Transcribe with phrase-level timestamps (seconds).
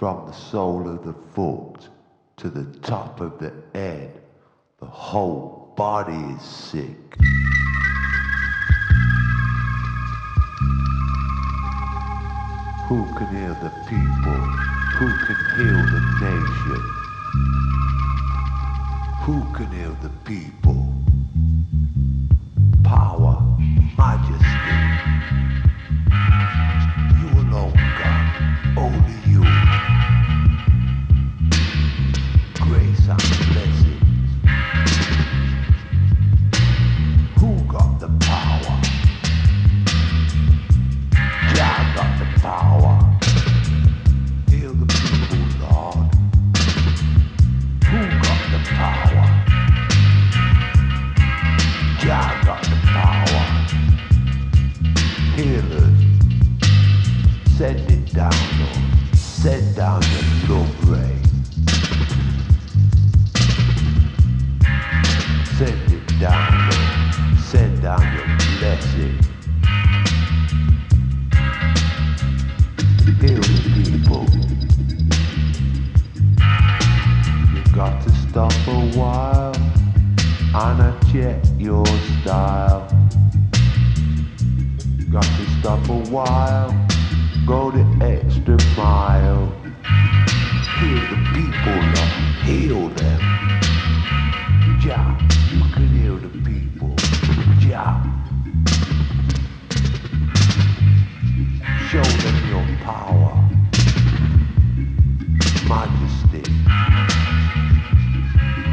[0.00, 1.90] From the sole of the foot
[2.38, 4.22] to the top of the head,
[4.78, 7.16] the whole body is sick.
[12.88, 14.40] Who can heal the people?
[14.96, 16.82] Who can heal the nation?
[19.24, 20.94] Who can heal the people?
[22.84, 23.36] Power,
[23.98, 25.69] majesty.
[57.60, 59.16] Send it down, Lord.
[59.16, 60.00] Send down
[60.48, 61.14] your ray.
[65.58, 67.38] Send it down, Lord.
[67.38, 68.24] Send down your
[68.56, 69.18] blessing.
[73.20, 73.42] Heal
[73.76, 74.24] people.
[77.52, 79.54] You got to stop a while
[80.54, 81.84] and I check your
[82.22, 82.88] style.
[84.98, 86.70] You Got to stop a while,
[92.42, 93.20] heal them.
[94.80, 95.16] Jah,
[95.52, 96.94] you can heal the people.
[97.58, 98.02] Jah.
[101.90, 103.34] Show them your power,
[105.68, 106.44] majesty,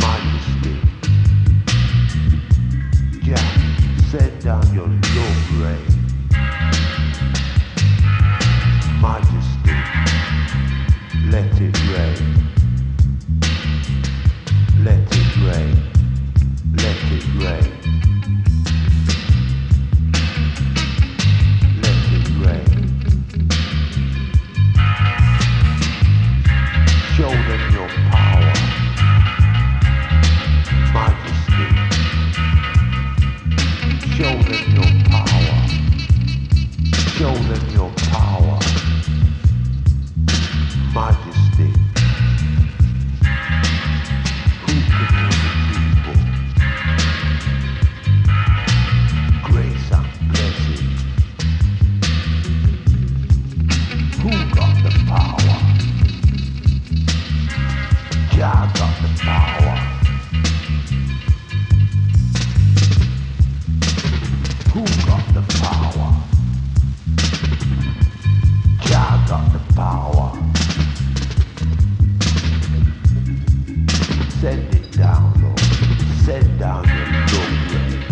[0.00, 0.76] majesty.
[3.22, 3.46] Jah,
[4.10, 5.84] send down your love ray,
[9.00, 9.76] majesty.
[11.30, 12.61] Let it rain.
[14.84, 15.76] Let it rain.
[16.74, 17.81] Let it rain.
[74.42, 75.60] Send it down, Lord.
[76.24, 78.02] Send down your glory.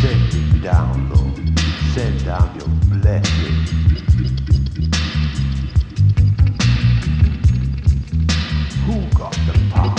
[0.00, 1.38] Send it down, Lord.
[1.94, 3.56] Send down your blessing.
[8.84, 9.94] Who got the power?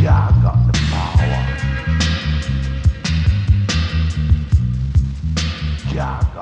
[0.00, 1.42] Jah got the power.
[5.92, 6.33] Jah